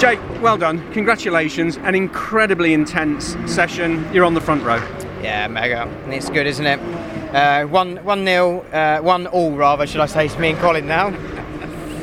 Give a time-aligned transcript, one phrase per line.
[0.00, 0.90] Jake, well done.
[0.94, 1.76] Congratulations.
[1.76, 4.10] An incredibly intense session.
[4.14, 4.76] You're on the front row.
[5.22, 5.86] Yeah, mega.
[6.06, 6.80] It's good, isn't it?
[7.34, 10.24] Uh, one, one nil, uh, one all rather, should I say?
[10.24, 11.10] It's me and Colin now.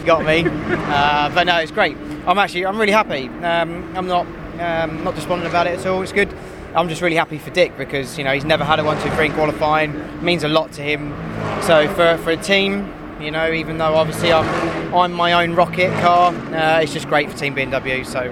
[0.05, 0.45] Got me.
[0.87, 1.97] Uh, but no, it's great.
[2.25, 3.27] I'm actually, I'm really happy.
[3.27, 4.25] Um, I'm not,
[4.59, 6.01] um, not despondent about it at all.
[6.01, 6.33] It's good.
[6.75, 9.09] I'm just really happy for Dick because you know he's never had a one, two,
[9.11, 9.93] three in qualifying.
[9.93, 11.11] It means a lot to him.
[11.61, 15.91] So for for a team, you know, even though obviously I'm I'm my own rocket
[16.01, 18.05] car, uh, it's just great for Team BMW.
[18.05, 18.31] So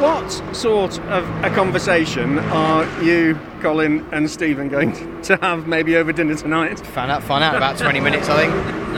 [0.00, 6.12] What sort of a conversation are you, Colin, and Stephen going to have maybe over
[6.12, 6.78] dinner tonight?
[6.80, 8.84] Find out, find out about 20 minutes, I think.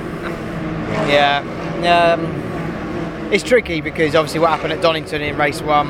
[1.09, 1.39] Yeah,
[2.15, 5.89] um, it's tricky because obviously what happened at Donington in race one,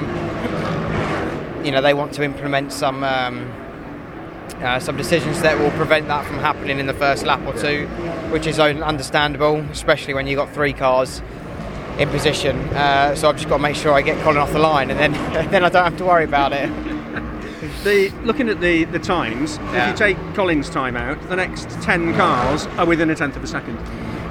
[1.65, 3.51] you know, they want to implement some um,
[4.61, 7.89] uh, some decisions that will prevent that from happening in the first lap or two,
[8.31, 11.23] which is understandable, especially when you've got three cars
[11.99, 12.57] in position.
[12.71, 14.99] Uh, so I've just got to make sure I get Colin off the line, and
[14.99, 15.13] then
[15.51, 16.71] then I don't have to worry about it.
[17.85, 19.85] The looking at the the times, Yeah.
[19.85, 23.45] if you take Colin's time out, the next ten cars are within a tenth of
[23.45, 23.79] a second.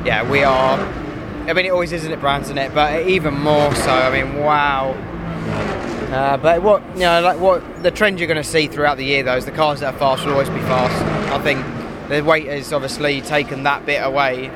[0.06, 0.78] yeah, we are.
[1.48, 2.74] I mean, it always is, isn't it, Brands, isn't it?
[2.76, 3.92] But even more so.
[3.92, 4.92] I mean, wow.
[6.12, 9.06] Uh, but what you know, like what the trend you're going to see throughout the
[9.06, 11.04] year, though, is the cars that are fast will always be fast.
[11.32, 11.60] I think
[12.10, 14.48] the weight has obviously taken that bit away,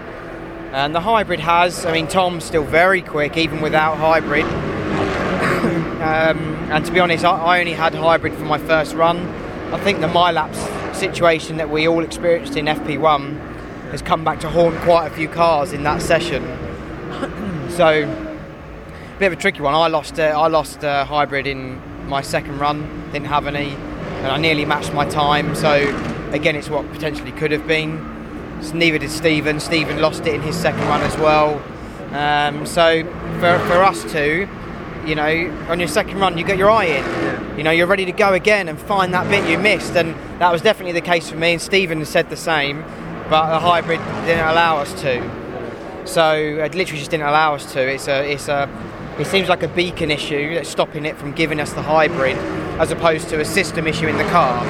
[0.72, 1.86] and the hybrid has.
[1.86, 4.46] I mean, Tom's still very quick, even without hybrid.
[6.02, 6.40] um,
[6.72, 9.20] and to be honest, I, I only had hybrid for my first run.
[9.72, 13.38] I think the MyLaps situation that we all experienced in FP1
[13.92, 16.42] has come back to haunt quite a few cars in that session.
[17.70, 19.76] so, a bit of a tricky one.
[19.76, 23.12] I lost uh, I lost uh, hybrid in my second run.
[23.12, 25.54] Didn't have any, and I nearly matched my time.
[25.54, 28.10] So, again, it's what potentially could have been.
[28.74, 29.60] Neither did Stephen.
[29.60, 31.62] Stephen lost it in his second run as well.
[32.14, 33.04] Um, so,
[33.40, 34.48] for, for us two,
[35.06, 37.58] you know, on your second run, you get your eye in.
[37.58, 40.52] You know, you're ready to go again and find that bit you missed, and that
[40.52, 41.54] was definitely the case for me.
[41.54, 42.82] And Stephen said the same,
[43.30, 45.22] but the hybrid didn't allow us to.
[46.06, 47.82] So it literally just didn't allow us to.
[47.82, 48.70] It's a, it's a,
[49.20, 52.38] it seems like a beacon issue that's stopping it from giving us the hybrid,
[52.80, 54.64] as opposed to a system issue in the car.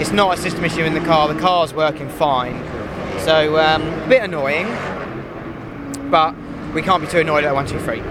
[0.00, 1.32] It's not a system issue in the car.
[1.32, 2.56] The car's working fine.
[3.20, 4.66] So um, a bit annoying,
[6.10, 6.34] but
[6.72, 8.02] we can't be too annoyed at one, two, three.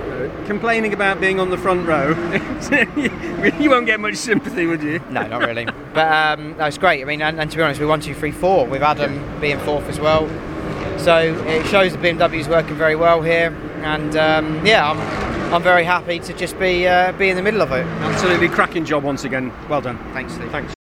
[0.46, 2.10] Complaining about being on the front row,
[3.60, 5.00] you won't get much sympathy, would you?
[5.10, 5.66] No, not really.
[5.94, 7.02] but um, no, it's great.
[7.02, 9.58] I mean, and, and to be honest, we're one, two, three, four with Adam being
[9.60, 10.28] fourth as well.
[11.00, 15.00] So it shows the BMW is working very well here, and um, yeah, I'm,
[15.54, 17.86] I'm very happy to just be uh, be in the middle of it.
[17.86, 19.52] Absolutely cracking job once again.
[19.68, 19.98] Well done.
[20.14, 20.52] Thanks, Steve.
[20.52, 20.79] Thanks.